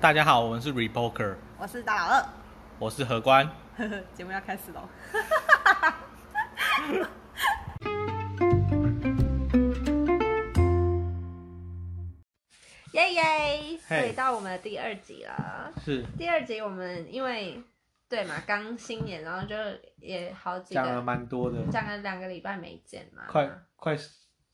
[0.00, 2.24] 大家好，我们是 Repoker，我是大老二，
[2.78, 3.46] 我是何官。
[3.76, 4.88] 呵呵，节目要开始喽。
[12.92, 13.78] 耶耶！
[13.86, 15.70] 所以到我们的第二集了。
[15.84, 17.62] 是第二集我们因为
[18.08, 19.54] 对嘛，刚新年，然后就
[19.98, 23.24] 也好几讲了个，蛮多的，讲了两个礼拜没见嘛。
[23.28, 23.46] 快
[23.76, 23.94] 快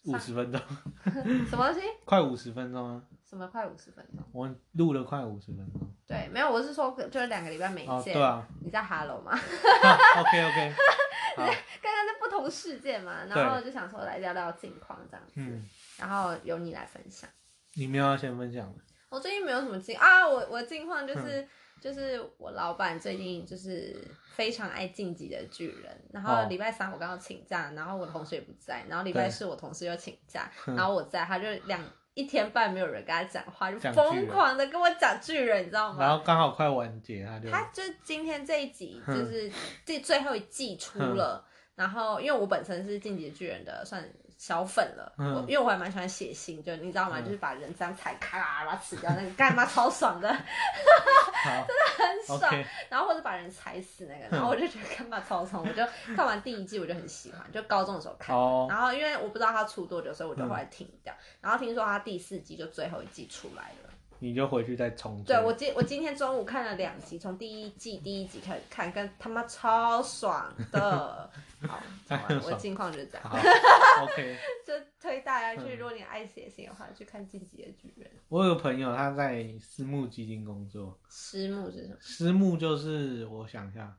[0.07, 0.61] 五十分钟，
[1.49, 1.81] 什么东西？
[2.05, 3.03] 快五十分钟啊！
[3.29, 4.25] 什么快五十分钟？
[4.33, 5.81] 我录了快五十分钟。
[6.07, 8.15] 对，没有，我是说就是两个礼拜没哦，见。
[8.15, 10.75] 对啊你在 Hello 吗？，OK OK，
[11.37, 11.45] 好，
[11.83, 15.65] 刚刚在不同事件嘛，然后就想说来聊聊近况这样子，嗯，
[15.99, 17.29] 然后由你来分享。
[17.75, 21.49] 你们要先分享的，我最近没有什么近啊，我我近况就是、嗯
[21.81, 23.97] 就是我老板最近就是
[24.35, 31.81] 非常爱晋级的巨人，然后哦礼拜三我刚好请假，然后我同事也不在，然后礼拜四我同事又请假，嗯然后我在，他就两
[32.15, 36.01] 一天半没有人跟他讲话，就疯狂的跟我讲巨人，你知道吗？
[36.01, 39.53] 然后刚好快完结，他就他就今天这一集嗯就是
[39.85, 44.03] 这最后一季出了，然后因为我本身是进击的巨人的算
[44.39, 47.17] 小粉了，嗯我因为我还蛮喜欢写信，就你知道吗？
[47.21, 50.29] 嗯就是把人这样踩咔把它吃掉，那个干嘛超爽的，
[51.43, 52.65] 真的很爽。
[52.91, 55.83] 然后或者把人踩死那个，然后我就觉得干嘛超爽，我就
[56.15, 58.37] 看完第一季我就很喜欢，就高中的时候看。
[58.37, 61.15] 哦，然后因为我不知道它出多久，所以我就嗯后来停掉。
[61.41, 63.86] 然后听说它第四季就最后一季出来了。
[64.19, 65.35] 你就回去再重追。
[65.35, 71.31] 对我今我今天中午看了两集，从第一季第一集开始看，跟他妈超爽的。
[71.67, 73.37] 好， 讲完我的近况就是这样，好，
[74.05, 74.37] OK。
[74.67, 78.11] 就推大家去，嗯如果你爱写信的话，去看《进击的巨人》。
[78.29, 80.99] 我有个朋友，他在私募基金工作。
[81.09, 81.97] 私募是什么？
[82.01, 83.97] 私募就是我想一下，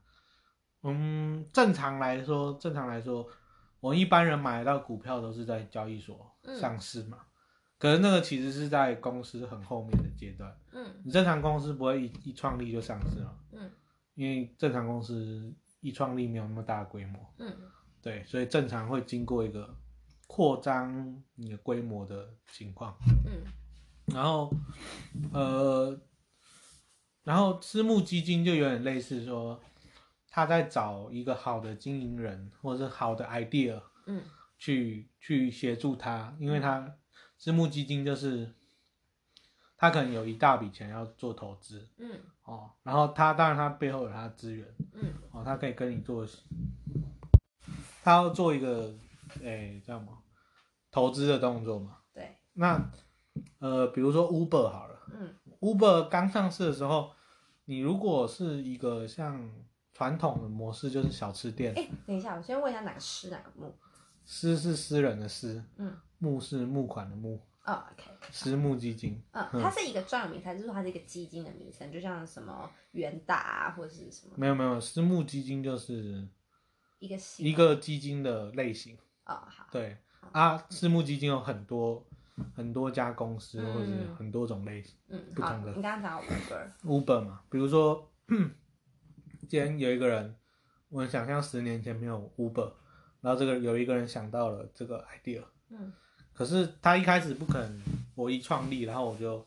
[0.82, 3.26] 嗯，正常来说，正常来说，
[3.80, 7.18] 我一般人买到股票都是在交易所嗯上市嘛。
[7.78, 10.84] 可是那个其实是在公司很后面的阶段，嗯。
[11.04, 13.70] 你正常公司不会一一创立就上市嘛，嗯。
[14.14, 17.54] 因为正常公司一创立没有那么大的规模，嗯。
[18.02, 19.72] 对，所以正常会经过一个
[20.26, 22.96] 扩张你的规模的情况。
[23.24, 23.42] 嗯。
[24.06, 24.50] 然后，
[25.32, 26.00] 呃，
[27.22, 29.60] 然后私募基金就有点类似说，
[30.28, 34.22] 他在找一个好的经营人或者是好的 idea 嗯。
[34.56, 36.92] 去去协助他，因为他
[37.38, 38.52] 私募基金就是
[39.76, 46.26] 他可能有一大笔钱要做投资嗯哦，然后他当然他背后有他的资源嗯哦，他可以跟你做，
[48.02, 48.92] 他要做一个
[49.40, 50.18] 诶叫什么
[50.90, 52.90] 投资的动作嘛，对，那
[53.60, 57.12] 呃，比如说 Uber 好了嗯，Uber 刚上市的时候，
[57.66, 59.48] 你如果是一个像
[59.92, 63.72] 传统的模式，就是小吃店，哎、等一下，我先问一下哪个吃哪个木？
[64.30, 71.90] 私是私人的私，嗯，募是募款的募，哦，OK，私募基金，嗯，它是一个专有名词，就是说它是一个基金的名称？
[71.90, 76.28] 就像什么元大啊，或者是什么没有没有，私募基金就是
[76.98, 79.96] 一个系一个基金的类型，哦，好，对
[80.32, 82.06] 啊，私募基金有很多
[82.54, 88.06] 很多家公司嗯或者是很多种类型嗯，好，不同的你刚刚讲到 Uber，，Uber 嘛，比如说
[89.48, 90.36] 今天有一个人，
[90.90, 92.70] 我想象十年前没有 Uber，
[93.20, 95.92] 然后这个有一个人想到了这个 idea，嗯。
[96.32, 97.80] 可是他一开始不肯，
[98.14, 99.44] 我一创立，然后我就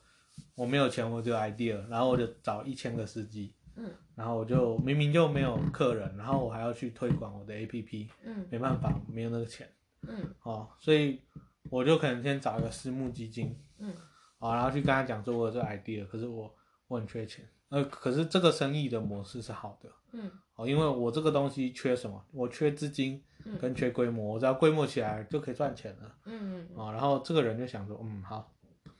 [0.55, 3.89] 我没有钱，我就 idea，然后我就找一千个司机，嗯。
[4.15, 8.45] 然后我就明明就没有客人，然后我还要去推广我的 APP，嗯。
[8.49, 9.69] 没办法，没有那个钱。
[10.01, 10.33] 嗯。
[10.43, 11.21] 哦，所以
[11.69, 13.93] 我就可能先找一个私募基金，嗯。
[14.39, 16.51] 啊、然后去跟他讲说我有这 idea，可是我
[16.87, 22.23] 我很缺钱，呃，可是这个生意的模式是好的，嗯哦，因为我这个东西缺什么？
[22.31, 28.51] 我缺资金嗯跟缺规模，我只要规模起来就可以赚钱了嗯，啊、然后这个人就想说，嗯，好，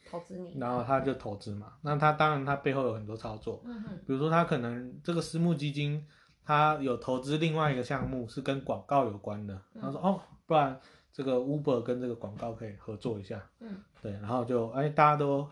[0.09, 1.73] 投资你，然后他就投资嘛。
[1.81, 6.03] 那他当然他背后有很多操作，嗯哼比如说他可能这个私募基金，
[6.45, 10.79] 他有投资另外一个项目是跟广告有关的，嗯他说哦，不然
[11.11, 15.45] 这个 Uber 跟这个广告可以合作一下，嗯对，然后就哎大家都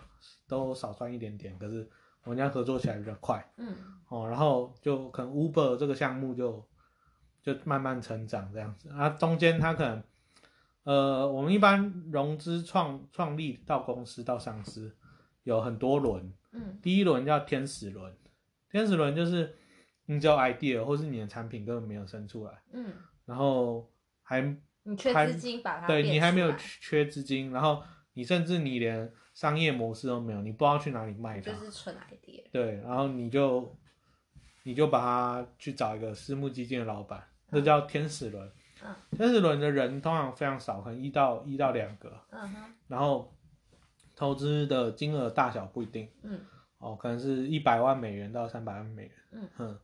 [0.47, 1.87] 都少赚一点点，可是
[2.29, 3.43] 我们家合作起来比较快。
[3.57, 3.75] 嗯。
[4.07, 6.63] 哦，然后就可能 Uber 这个项目就
[7.41, 10.03] 就慢慢成长这样子，啊中间它可能
[10.83, 14.95] 呃我们一般融资创创立到公司到上市
[15.41, 16.77] 有很多轮，嗯。
[16.83, 18.15] 第一轮叫天使轮，
[18.69, 19.55] 天使轮就是
[20.05, 22.93] 你只有 idea 或是你的产品根本没有生出来，嗯，
[23.25, 23.91] 然后
[24.21, 24.41] 还
[24.83, 27.83] 你缺资金把它对你还没有缺资金，然后
[28.19, 33.73] 你甚至你连商业模式都没有，你不知道去哪里卖它就，是纯 idea，对，然后你就
[34.63, 38.45] 你就把它去找一个私募基金的老板，这叫天使轮。
[38.83, 38.93] 嗯。
[39.11, 42.73] 天使轮的人通常非常少，可能一到一到两个，嗯哼。
[42.89, 43.33] 然后
[44.17, 46.41] 投资的金额大小不一定嗯。
[46.79, 49.49] 哦，可能是一百万美元到三百万美元，嗯。
[49.55, 49.79] 哼，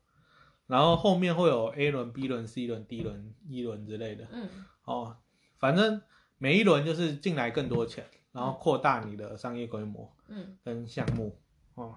[0.68, 4.50] 然后后面会有 A 轮、B 轮、C 轮、D 轮、E 轮之类的，嗯。
[4.84, 5.16] 哦，
[5.58, 6.02] 反正
[6.38, 8.06] 每一轮就是进来更多钱，
[8.36, 11.40] 然后扩大你的商业规模嗯跟项目，
[11.76, 11.96] 哦，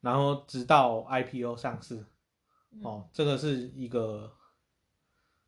[0.00, 2.04] 然后直到 IPO 上市，
[2.72, 4.32] 嗯哦，这个是一个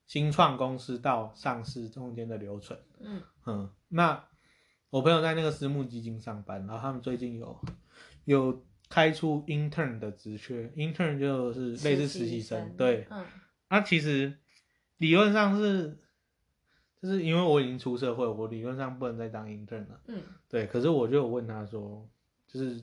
[0.06, 2.78] 新创公司到上市中间的流程。
[3.00, 4.24] 嗯嗯，那
[4.90, 7.60] 我朋友在那个私募基金上班，然后他们最近有
[8.24, 13.06] 有开出 intern 的职缺，intern 就是类似实习生，对。
[13.10, 13.24] 嗯
[13.68, 14.38] 那其实
[14.98, 15.96] 理论上是，
[17.02, 20.68] 就是因为我已经出社会，我理论上不能再当 intern 了，嗯对。
[20.68, 22.08] 可是我就有问他说，
[22.46, 22.80] 就是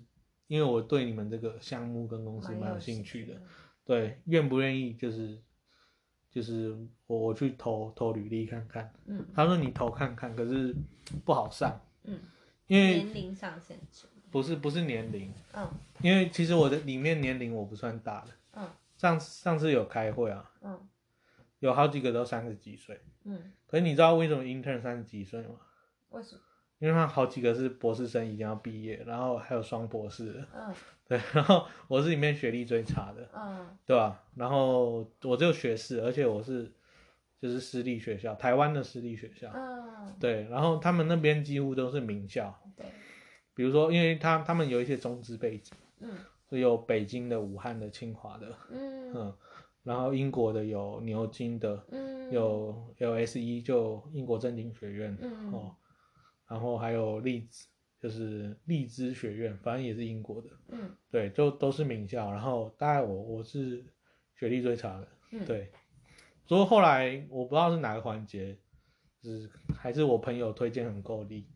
[0.47, 3.41] 因为我对你们这个项目跟公司蛮有兴趣的，，
[3.85, 5.41] 对，愿不愿意就是
[6.29, 6.77] 就是
[7.07, 8.91] 我我去投投履历看看。
[9.05, 10.75] 嗯他说你投看看，可是
[11.23, 12.19] 不好上，嗯，
[12.67, 15.65] 因为年龄上限制，不是不是年龄，嗯
[16.01, 18.31] 因为其实我的里面年龄我不算大的。
[18.55, 18.67] 嗯
[18.97, 20.77] 上上次有开会啊，嗯
[21.59, 25.55] 有好几个都三十几岁，嗯，可是你知道为什么 intern 三十几岁吗？
[26.09, 26.41] 为什么？
[26.79, 30.33] 因为他好几个是博士生一定要毕业，然后还有双博士。
[30.33, 30.73] 的，嗯。
[31.09, 33.77] 对，然后我是里面学历最差的，嗯。
[33.85, 34.23] 对吧？
[34.35, 36.71] 然后我只有学士，而且我是
[37.41, 42.85] 就是私立学校，台湾的私立学校，嗯，对，然后他们那边几乎都是名校，对，
[43.53, 46.17] 比如说，因为他他们有一些中资背景，嗯。
[46.51, 49.13] 有北京的、武汉的、清华的，嗯。
[49.13, 49.33] 嗯，
[49.89, 55.51] 然后英国的有牛津的，嗯，有 LSE 就英国政经学院，嗯。
[55.51, 55.75] 哦，
[56.47, 57.67] 然后还有利兹
[57.99, 60.95] 就是利兹学院，反正也是英国的，嗯。
[61.09, 62.31] 对，就都是名校。
[62.31, 63.83] 然后大概我我是
[64.35, 65.71] 学历最差的，嗯，对，
[66.45, 68.55] 所以后来我不知道是哪个环节，
[69.19, 71.47] 就是还是我朋友推荐很够力，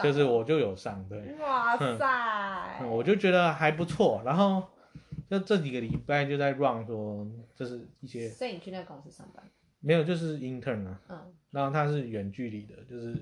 [0.00, 4.22] 就是我就有上，对，哇塞，嗯我就觉得还不错。
[4.24, 4.62] 然后
[5.28, 9.44] 就这几个礼拜就在 run 说，就是一些所以你去那个公司上班，
[9.80, 13.16] 没有就是 intern 啊，嗯然后它是远距离的，就是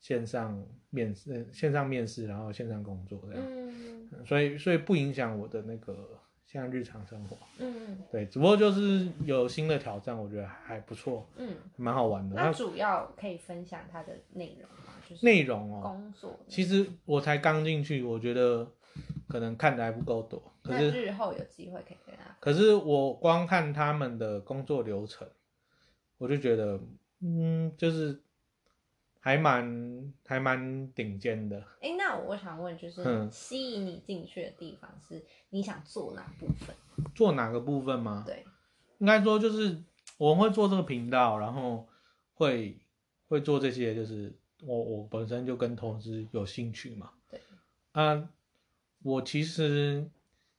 [0.00, 7.36] 线上面试、呃线上面试，然后线上工作这样，嗯所以所以不影响我的那个现在日常生活。
[7.58, 12.34] 嗯对，只不过就是有新的挑战，我觉得还不错，嗯，蛮好玩的。
[12.36, 14.94] 那那主要可以分享它的内容吗？
[15.08, 18.70] 就是内容哦，工作，其实我才刚进去，我觉得
[19.28, 20.42] 可能看的还不够多。
[20.62, 25.28] 可是日后有机会可以跟他，可是我光看他们的工作流程，
[26.18, 26.80] 我就觉得，
[27.20, 28.20] 嗯，就是
[29.20, 31.62] 还蛮还蛮顶尖的。
[31.80, 36.74] 哎，那我想问，就是嗯吸引你进去的地方是你想做哪部分？
[37.14, 38.24] 做哪个部分吗？
[38.26, 38.44] 对，
[38.98, 39.82] 应该说就是
[40.16, 41.86] 我们会做这个频道，然后
[42.34, 42.78] 会
[43.28, 44.32] 会做这些，就是
[44.64, 47.12] 我我本身就跟投资有兴趣嘛。
[47.30, 47.40] 对。
[47.92, 48.28] 啊，
[49.02, 50.08] 我其实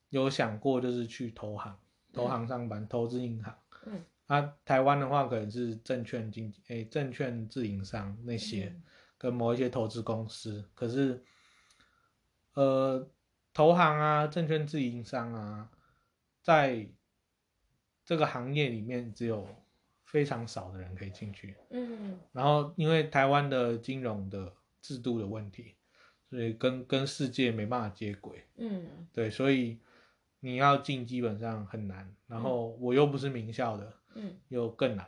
[0.09, 1.77] 有想过，就是去投行，
[2.13, 3.57] 投行上班，投资银行。
[3.85, 4.03] 嗯。
[4.27, 8.83] 啊，台湾的话可能是证券经诶、欸证券自营商那些，嗯
[9.17, 10.63] 跟某一些投资公司。
[10.75, 11.23] 可是，
[12.53, 13.09] 呃，
[13.53, 15.69] 投行啊，证券自营商啊，
[16.43, 16.87] 在
[18.05, 19.47] 这个行业里面只有
[20.05, 21.57] 非常少的人可以进去。
[21.71, 25.75] 嗯然后，因为台湾的金融的制度的问题，
[26.29, 28.43] 所以跟跟世界没办法接轨。
[28.57, 29.79] 嗯对，所以
[30.39, 32.15] 你要进基本上很难。
[32.27, 35.07] 然后我又不是名校的，嗯，又更难。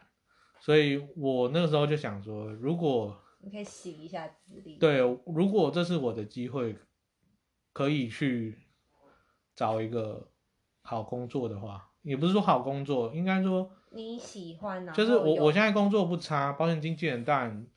[0.60, 6.76] 所以我那个时候就想说，如果你可以洗一下资历。，对，如果这是我的机会，
[7.74, 8.58] 可以去
[9.56, 10.30] 找一个
[10.82, 14.94] 好工作的话，也不是说好工作，应该说你喜欢啊？
[14.94, 17.68] 就是我我现在工作不差，保险经纪人当然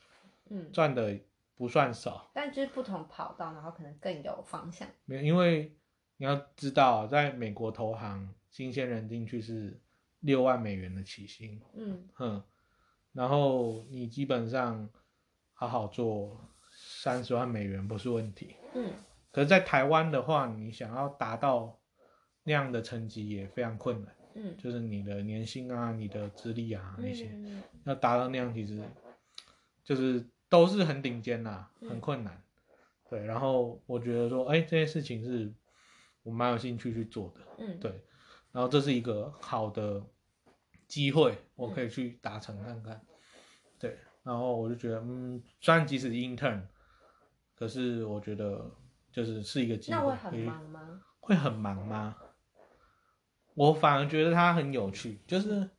[0.51, 1.19] 嗯，赚的
[1.57, 4.89] 不算少，但就是不同跑道，然后可能更有方向。
[5.05, 5.77] 没有因为
[6.17, 9.81] 你要知道，在美国投行新鲜人进去是
[10.21, 12.09] 六万美元的起薪，嗯。
[12.15, 12.43] 哼，
[13.13, 14.89] 然后你基本上
[15.53, 16.41] 好好做
[16.73, 18.57] 三十万美元不是问题。
[18.75, 18.93] 嗯。
[19.31, 21.79] 可是，在台湾的话，你想要达到
[22.43, 24.57] 那样的成绩也非常困难，嗯。
[24.57, 27.63] 就是你的年薪啊、你的资历啊那些，嗯。
[27.85, 28.83] 要达到那样，其实
[29.85, 32.43] 就是都是很顶尖啦，嗯很困难。
[33.09, 35.53] 对，然后我觉得说，哎、这些事情是
[36.23, 37.91] 我蛮有兴趣去做的，嗯，对，
[38.53, 40.03] 然后这是一个好的
[40.89, 43.01] 机会，我可以去达成看看。
[43.79, 46.63] 对，然后我就觉得，嗯，虽然即使是 intern，
[47.55, 48.71] 可是我觉得
[49.13, 49.99] 就是是一个机会。
[49.99, 51.03] 那会很忙吗？
[51.21, 52.17] 会很忙吗？
[53.55, 55.71] 我反而觉得他很有趣，就是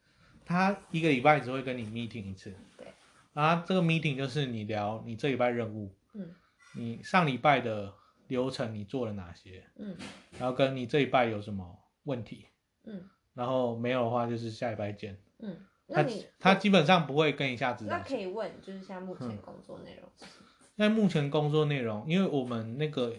[0.45, 2.87] 他一个礼拜只会跟你 meeting 一次，对，
[3.35, 6.33] 啊，这个 meeting 就是你聊你这礼拜任务，嗯
[6.75, 7.93] 你上礼拜的
[8.27, 9.95] 流程你做了哪些，嗯
[10.39, 12.47] 然后跟你这一拜有什么问题，
[12.85, 15.19] 嗯然后没有的话就是下礼拜见。
[15.39, 20.47] 嗯，那他你他基本上不会跟一下子那可以问，就是现在目嗯前工作内容是什么？
[20.77, 23.13] 在目前工作内容，因为我们那个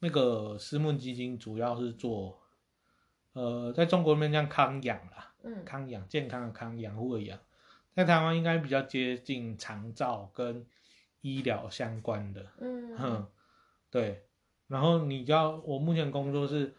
[0.00, 2.42] 那个私募基金主要是做，
[3.32, 7.38] 呃，在中国那边叫康养啦，嗯康养健康的康，养护的养，
[7.94, 10.66] 在台湾应该比较接近长照跟
[11.20, 13.26] 医疗相关的，嗯哼，
[13.90, 14.26] 对。
[14.66, 16.74] 然后你要，我目前工作是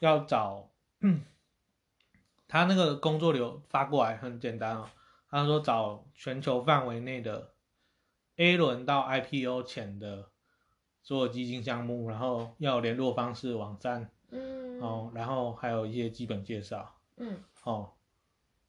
[0.00, 0.68] 要找，
[2.48, 4.88] 他那个工作流发过来很简单哦，
[5.30, 7.52] 他说找全球范围内的
[8.36, 10.30] A 轮到 IPO 前的
[11.02, 17.92] 所有基金项目，然后要有联络方式、网站嗯哦，然后还有一些基本介绍嗯哦，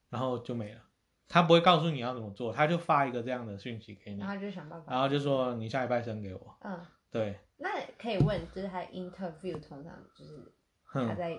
[0.09, 0.81] 然后就没了。
[1.27, 4.91] 他不会告诉你要怎么做，他就发一个这样的讯息给你然，后就想办法。
[4.91, 6.57] 然后就说你下礼拜生给我。
[6.61, 6.79] 嗯，
[7.11, 10.53] 对，那可以问，就是他 interview 通常就是
[10.85, 11.31] 他在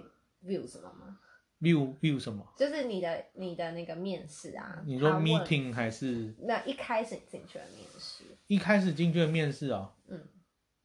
[0.45, 1.18] view 什么吗
[1.61, 2.47] ？，view view 什么？
[2.57, 9.92] 就是你的你的那个面试啊，你说 meeting 还是那一开始进去的面试，一开始进去的面试哦？
[10.07, 10.21] 嗯，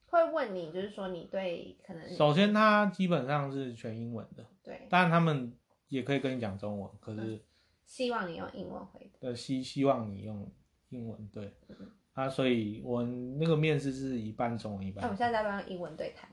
[0.05, 5.53] 会问你，就是说你对可能首先，他基本上是全英文的，对当然他们
[5.89, 7.39] 也可以跟你讲中文，可是
[7.95, 9.27] 希望你用英文回答。
[9.27, 10.51] 呃希希望你用
[10.89, 16.27] 英文，对嗯，啊，所以我那个面试是一半中文一半那我们，现在在不要用英文对谈？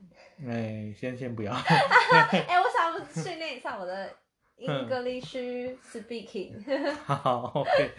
[0.49, 4.11] 哎，先先不要， 哎、我想训练一下我的
[4.57, 5.37] English
[5.93, 6.65] speaking。
[7.05, 7.91] 好，OK，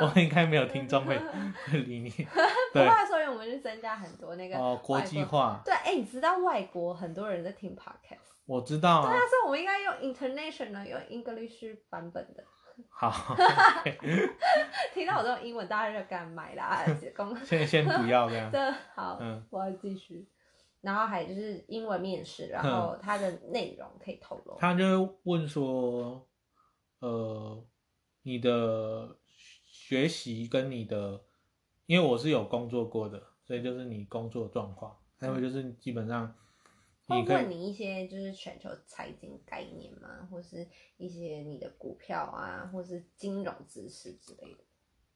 [0.00, 2.24] 我应该没有听众会会理你，不
[2.78, 5.22] 对，话说，因为我们就增加很多那个哦，国际。
[5.22, 12.42] 化，对，哎、你知道外国很多人在听 podcast，我知道啊对啊，，所以我们应该用 international 用 English 版本的。
[12.88, 13.34] 好，
[14.94, 16.84] 听到我这种英文，大家就敢买啦，
[17.16, 19.44] 公先先不要这样，这好，嗯。
[19.50, 20.26] 我要继续。
[20.80, 24.56] 然后还有就是英文面试，然后它的内容可以透露。
[24.58, 26.26] 他就会问说，
[27.00, 27.62] 呃，
[28.22, 29.14] 你的
[29.66, 31.20] 学习跟你的，
[31.84, 36.34] 因为我是有工作过的，所以就是你工作状况，还有就是基本上会
[37.16, 40.28] 你可以问你一些就是全球财经概念嘛？
[40.30, 44.64] 或是一些你的股票啊，或是金融知识之类的。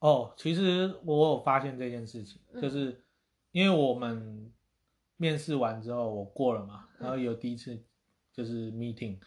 [0.00, 3.02] 哦，其实我有发现这件事情，嗯就是
[3.52, 4.52] 因为我们
[5.16, 7.82] 面试完之后我过了嘛，嗯然后有第一次
[8.32, 9.18] 就是 meeting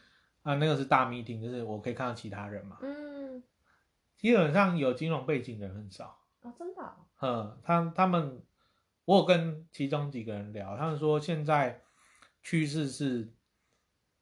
[0.44, 3.42] 啊，那个是大 meeting，就是我可以看到其他人嘛，嗯，
[4.18, 6.20] 基本上有金融背景的人很少。
[6.42, 8.44] 哦，真的哦、嗯，他他们，
[9.06, 11.82] 我有跟其中几个人聊，他们说现在
[12.48, 13.28] 趋势是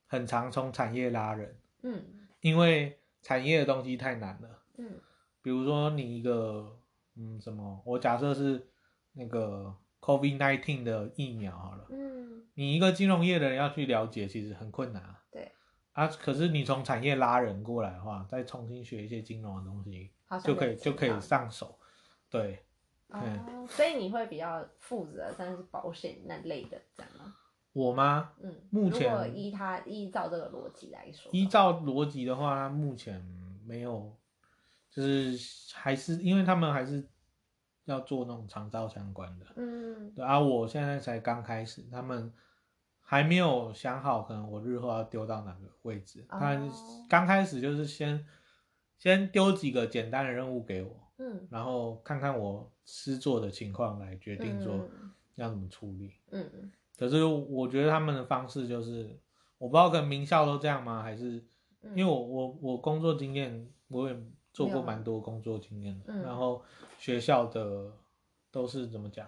[0.07, 2.03] 很常从产业拉人，嗯
[2.41, 4.63] 因为产业的东西太难了。
[4.79, 4.99] 嗯
[5.43, 6.75] 比如说你一个
[7.13, 8.67] 嗯什么，我假设是
[9.13, 15.23] 那个 COVID nineteen 的疫苗好了，嗯，你一个金融业的人要去了解，其实很困难啊。
[15.29, 15.51] 对，
[15.91, 21.77] 啊，可是你从产业拉人过来的话，再重新学一些金融的东西，好就可以就可以上手。
[22.27, 22.65] 对，
[23.09, 27.35] 哦，所以你会比较负责，像是保险那类的，这样吗？
[27.75, 28.31] 我吗？
[28.41, 33.21] 嗯，目前如果依他依照这个逻辑来说，依照逻辑的话，目前
[33.65, 34.15] 没有，
[34.89, 35.37] 就是
[35.73, 37.05] 还是因为他们还是
[37.83, 42.31] 要做那种长照相关的，嗯对啊，我现在才刚开始，他们
[43.01, 46.25] 还没有想好，可能我日后要丢到哪个位置。
[46.29, 46.57] 哦他
[47.09, 48.25] 刚开始就是先
[48.97, 56.13] 先丢几个简单的任务给我，嗯然后看看我施作的情况来决定说嗯要怎么处理。
[56.31, 59.19] 嗯嗯可是我觉得他们的方式就是，
[59.57, 61.01] 我不知道可能名校都这样吗？
[61.03, 61.43] 还是
[61.81, 64.17] 嗯，因为我我我工作经验，我也
[64.53, 66.63] 做过蛮多工作经验的，嗯然后
[66.97, 67.91] 学校的
[68.51, 69.27] 都是怎么讲，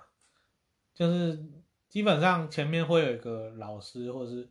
[0.93, 1.43] 就是
[1.89, 4.49] 基本上前面会有一个老师，或是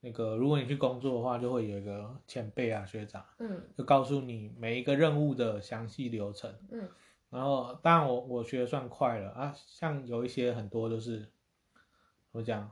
[0.00, 6.54] 那个如果你去工作的话，就会有一个前辈啊学长，嗯就告诉你每一个任务的详细流程。
[6.70, 6.88] 嗯
[7.28, 11.28] 然后当然我我学的算快了啊，像有一些很多就是
[12.36, 12.70] 怎么讲，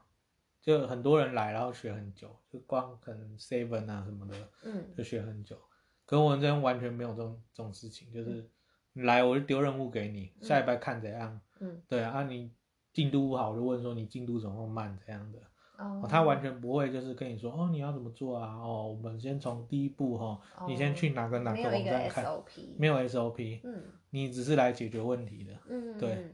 [0.61, 5.57] 就很多人来然后学很久，就光可能 seven 啊什么的嗯就学很久。
[6.05, 8.47] 可我们这边完全没有这种这种事情，就是
[8.93, 11.41] 你来我就丢任务给你，下礼拜看怎样。
[11.61, 12.53] 嗯对啊，啊你
[12.93, 15.39] 进度不好，我就问说你进度怎么慢这样的。
[15.79, 25.53] 哦哦，他完全不会就是跟你说哦你要怎么做啊，哦我们先从第一步哈、哦，你先去哪个哪个网站看，SOP，没有 SOP，嗯你只是来解决问题的。
[25.69, 26.33] 嗯对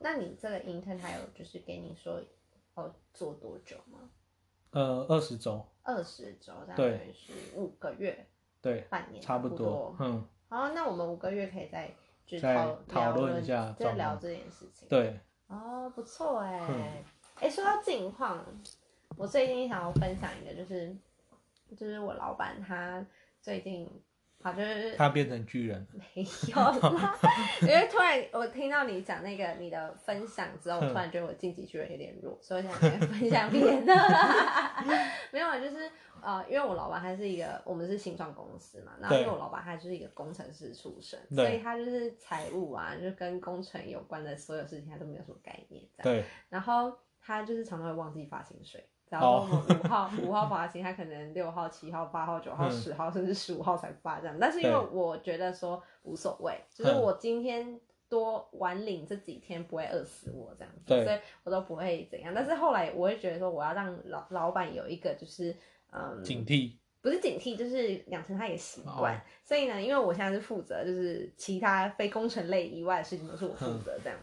[0.00, 2.22] 那你这个 intern 还有就是给你说
[2.74, 3.98] 哦做多久吗？
[4.70, 8.26] 呃，二十周，二十周，大对概是五个月，
[8.60, 9.96] 对，半年差不不多。
[10.00, 11.90] 嗯，好，那我们五个月可以再
[12.26, 14.88] 就是再讨讨论聊一下再聊这件事情。
[14.88, 17.04] 对，哦，不错哎、嗯
[17.40, 18.44] 哎、说到近况，
[19.16, 20.96] 我最近想要分享一个，就是
[21.76, 23.06] 就是我老板他
[23.40, 23.88] 最近。
[24.44, 27.18] 好，就是他变成巨人，没有啦。
[27.62, 33.94] 因为突然我听到你讲那个你的分享之后，我突然觉得我晋级巨人有点弱，所以想分享别的。
[35.32, 45.82] 没有，就是呃，因为我老板他是一个，我们是新创公司嘛，然后因为我老板他就是一个工程师出身，所以他就是财务啊，就跟工程有关的所有事情他都没有什么概念。
[46.02, 46.22] 对。
[46.50, 48.86] 然后他就是常常会忘记发薪水。
[49.10, 54.36] 然后五号五号发薪，他可能六号、七号、八号、九号、十号，甚至十五号才发这样。
[54.40, 62.32] 但是因为我觉得说无所谓，就是我今天多晚领这几天不会饿死我这样子，所以我都不会怎样。
[62.34, 65.54] 但是后来我会觉得说，我要让老老板有一个就是
[65.92, 69.22] 嗯警惕，不是警惕，就是养成他一个习惯。
[69.44, 74.18] 所以呢，因为我现在是负责就是其他非工程类以外的事情都是我负责这样。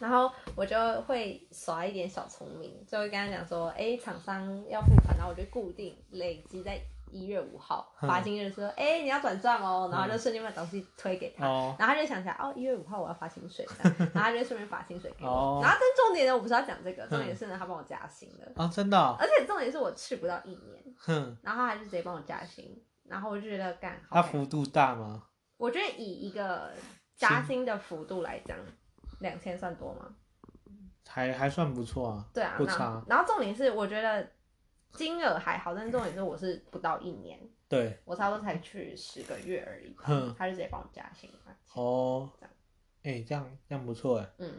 [0.00, 6.80] 然后我就会耍一点小聪明，就会跟他讲说，哎，厂商要付款，然后我就固定累积在
[7.12, 11.44] 一月五号发薪日说，哎，你要转账哦，然后就瞬间把东西推给他，
[11.78, 13.66] 然后他就想起来，哦，一月五号我要发薪水，
[14.14, 15.60] 然后他就顺便发薪水给我。
[15.62, 25.24] 然后但重点呢，我不是要讲这个，重点是呢，他帮我加薪了啊，真的，而且重点是我去不到一年，哼，然后他就直接帮我加薪，然后我就觉得干，他幅度大吗？
[25.58, 26.72] 我觉得以一个
[27.16, 28.56] 加薪的幅度来讲。
[29.20, 30.14] 两千算多吗？
[31.06, 33.02] 还还算不错啊，对啊，不差。
[33.08, 34.30] 然后重点是，我觉得
[34.92, 39.96] 金额还好，但是重点是我是不到一年，对我差不多才去十个月而已，
[40.36, 41.30] 他就直接帮我加薪
[41.74, 42.54] 哦，这样，
[43.02, 44.30] 哎，这样这样不错哎。
[44.38, 44.52] 嗯。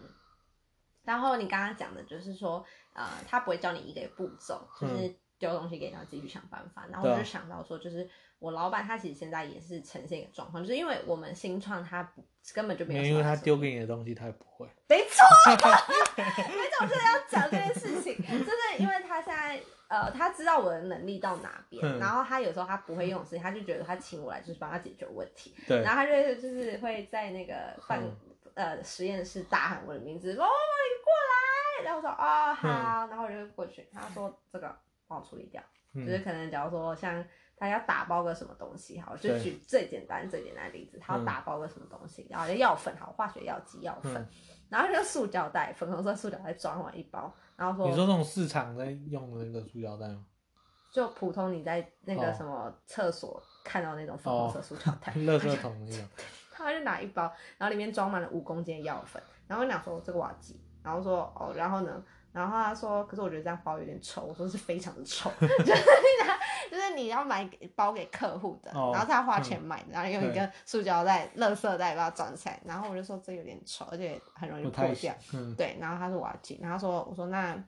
[1.04, 6.86] 然后你刚刚讲的就是说，呃，他不会教你一个步骤，就是丢东西给他自己去想办法。
[6.88, 8.10] 然后我就想到说，就是。
[8.42, 12.24] 我老板他其实现在也是呈现一个状况，就是因为我们新创他不
[12.56, 14.68] 根本就没有，因为他丢给你的东西他也不会。
[14.90, 28.02] 没错，没错，真的要讲这件事情，就是因为他现在呃他知道我的能力到哪边，然后他有时候他不会用的事情，他就觉得他请我来就是帮他解决问题，对，然后他就就是会在那个办
[28.56, 34.76] 呃实验室大喊我的名字，说哦你过来，然后我说哦好，然后我就过去，他说这个
[35.08, 35.62] 帮我处理掉，
[35.94, 37.24] 就是可能假如说像。
[37.62, 44.28] 他要打包个什么东西，好，就举最简单最简单的例子，他要打包个什么东西，然后药粉，好，化学药剂药粉，
[44.68, 50.26] 然后就塑胶袋，粉红色塑胶袋装完一包，然后说，你说那种市场在用的那个塑胶袋吗？
[50.92, 56.08] 就普通你在那个什么厕所看到那种粉红色塑胶袋， 垃圾桶那种，
[56.52, 62.04] 他就拿一包，然后里面装满了五公斤的药粉，然后我讲说这个我要寄，然后说哦，然后呢？
[62.34, 65.84] 然后他说：“可是我觉得这样包有点丑。”我说：“是非常的丑， 就是
[66.72, 67.44] 就是你要买
[67.76, 72.58] 包给客户的，然后他花钱买的，然后用一个塑胶袋、垃圾袋把它装起来。
[72.64, 75.14] 然后我就说这有点丑，而且很容易破掉。
[75.58, 77.62] 对，然后他说我要寄，然后说我说那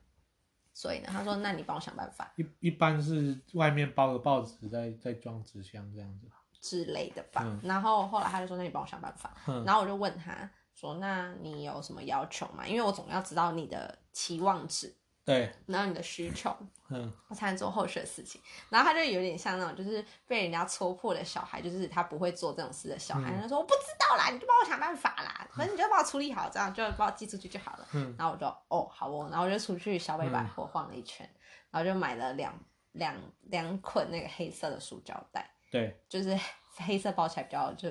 [0.74, 1.10] 所以呢？
[1.12, 2.32] 他说那你帮我想办法。
[2.38, 6.30] 一一般是外面包个报纸，再再装纸箱这样子
[6.62, 7.46] 之类的吧。
[7.62, 9.36] 然后后来他就说那你帮我想办法。
[9.66, 10.50] 然后我就问他。
[10.84, 12.68] 说，那你有什么要求吗？
[12.68, 14.94] 因为我总要知道你的期望值，
[15.24, 16.54] 对，然后你的需求，
[16.90, 18.42] 嗯，我才能做后续的事情。
[18.70, 23.34] 然后他就有点像那种，就是被人家戳破的小孩，就是他不会做这种事的小孩。
[23.42, 27.88] 他说我不知道啦，你就帮我想办法啦，反正你就帮我处理好，这样就帮我寄出去就好了。
[27.94, 31.30] 嗯，然后我就哦好哦，然后我就出去小北百货晃了一圈，
[31.72, 32.54] 然后就买了两
[32.92, 36.38] 两两捆那个黑色的塑胶袋，对，就是
[36.76, 37.90] 黑色包起来比较就。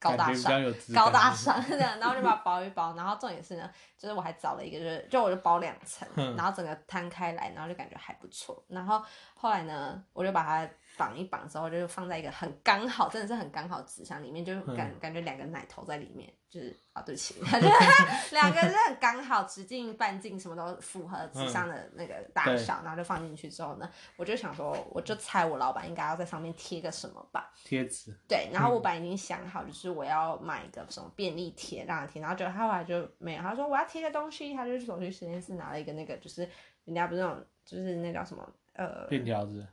[0.00, 0.62] 高大上，
[0.94, 8.62] 高大上这样，然后就把它包一包，然后重点是呢，就是我还找了一个，就是就我就包两层，然后整个摊开来，然后就感觉还不错。
[8.68, 9.02] 然后
[9.34, 16.98] 后来呢，我就把它绑一绑之后，就放在一个很刚好，真的是很刚好纸箱里面，就感感觉两个奶头在里面，就是啊。
[17.08, 17.36] 对不起，
[18.32, 27.50] 两个是很刚好，直径半径什么都符合纸箱的那个大小，然后就放进去之后呢，我就想说，我就猜我老板应该要在上面贴个什么吧？
[27.64, 28.12] 贴纸。
[28.28, 36.42] 对，然后我本来已经想好，就是我要买一个什么便利贴让他贴，然后就他后来就没有，他说我要贴个东西，他就走去实验室拿了一个那个，就是
[36.84, 39.64] 人家不是那种，就是那叫什么呃，便条纸，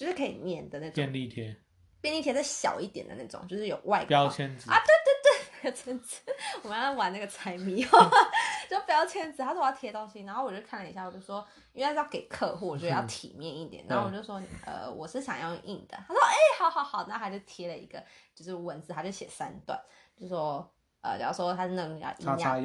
[0.00, 1.54] 就是可以粘的那种便利贴，
[2.00, 5.20] 便利贴再小一点的那种，就是有外标签纸啊，对对。
[5.22, 6.16] 对，标签纸，
[6.62, 7.84] 我们要玩那个猜谜，
[8.70, 9.42] 就标签纸。
[9.42, 13.84] 他说我要贴东西，然后我就看了一下，我就说，因为是要给客户，我觉得要体面一点。
[13.86, 15.98] 然后我就说，呃，我是想要硬的。
[16.08, 18.02] 他说，哎，好好好，那他就贴了一个，
[18.34, 19.78] 就是文字，他就写三段，
[20.16, 20.66] 就说，
[21.02, 22.62] 呃，假如说他是那种叫营养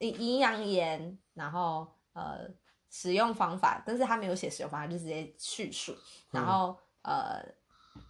[0.00, 2.46] 营营养盐，然后呃
[2.94, 5.92] 使用方法，但是他没有写使用方法，就直接叙述，
[6.30, 7.44] 然后呃。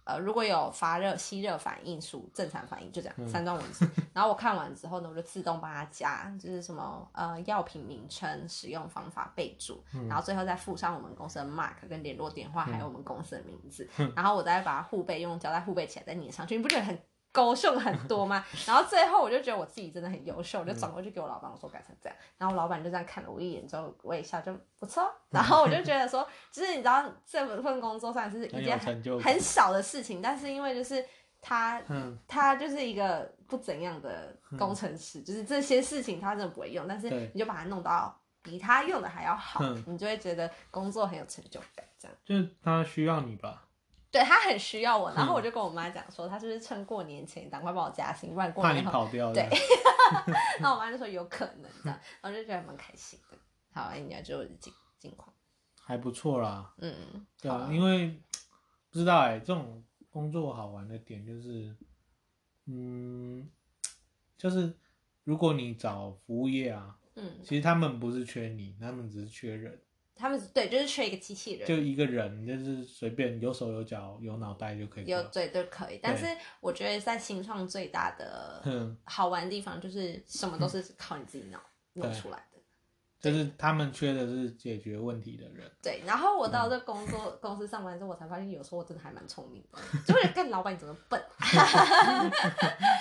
[0.03, 3.87] 呃，如果有发热、吸热反应属正常反应，就这样三段文字。
[4.13, 13.87] 然后我看完之后呢，我就自动帮他加，就是什么呃药品名称、使用方法备注，然后最后再附上我们公司的 mark 跟联络电话，还有我们公司的名字。
[14.15, 16.57] 然后我再把它护背用胶带护背起来，再粘上去。
[16.57, 16.99] 你不觉得很？
[17.35, 31.05] 勾秀很多嘛， 然后最后我就觉得我自己真的很优秀，我就转过去给我老板我说改成这样，然后老板就这样看了我一眼之后微笑就不错， 然后我就觉得说，就是你知道这份工作算是一件很很小的事情，但是因为就是
[31.41, 32.17] 他嗯。
[32.25, 42.17] 他就是一个不怎样的工程师，就是这些事情他真的不会用，但是你就把它弄到比他用的还要好，你就会觉得工作很有成就感，这样。
[42.23, 43.63] 就是他需要你吧。
[44.15, 49.45] 对他很需要我，然后我就跟我妈讲说，他是不是趁过年前赶快帮我加薪，不然过年跑掉对。
[50.61, 53.37] 那我妈就说有可能这样，然后就觉得蛮开心的。
[53.73, 55.33] 好，人家就近近况
[55.81, 56.73] 还不错啦。
[56.77, 58.17] 嗯，对啊，因为
[58.89, 61.75] 不知道哎，这种工作好玩的点就是，
[62.67, 63.49] 嗯，
[64.37, 64.73] 就是
[65.25, 69.77] 如果你找服务业啊，嗯，其实他们不是缺你，他们只是缺人。
[70.15, 75.99] 他们对，就是缺一个机器人，就一个人，就是随便有手有脚有脑袋就可以，有嘴都可以。
[76.01, 76.25] 但是
[76.61, 78.63] 我觉得在新创最大的
[79.03, 81.59] 好玩的地方，就是什么都是靠你自己脑
[81.93, 82.54] 弄出来的。
[83.19, 85.69] 就是他们缺的是解决问题的人。
[85.81, 91.19] 对，然后我到这工作公司上班之后，我才发现有时候我真的还蛮聪明的，就是干老板你怎么笨，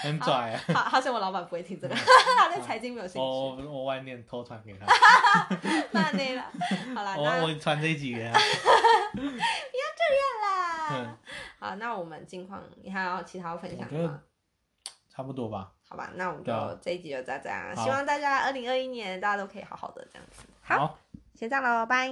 [0.03, 0.53] 很拽。
[0.53, 1.95] 啊好，好像我老板不会听这个，
[2.39, 3.21] 他对财经没有兴趣。
[3.21, 4.87] 我我晚点偷传给他。
[5.93, 6.45] 那那了，
[6.95, 8.19] 好了，我我传这几个。
[8.21, 11.19] 不要这样啦。
[11.59, 14.23] 好，那我们近况，你还有其他分享吗？
[15.11, 15.74] 差不多吧。
[15.89, 17.77] 好吧，那我们就这一集就再这样。
[17.77, 20.43] 希望大家二零二一年大家都可以好好的这样子。
[20.63, 20.99] 好，
[21.35, 22.11] 先这样喽，拜。